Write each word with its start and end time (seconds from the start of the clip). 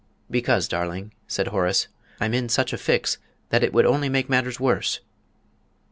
"Because, 0.31 0.67
darling," 0.67 1.13
said 1.27 1.49
Horace, 1.49 1.87
"I'm 2.19 2.33
in 2.33 2.49
such 2.49 2.73
a 2.73 2.77
fix 2.79 3.19
that 3.49 3.61
it 3.63 3.71
would 3.71 3.85
only 3.85 4.09
make 4.09 4.29
matters 4.29 4.59
worse." 4.59 4.99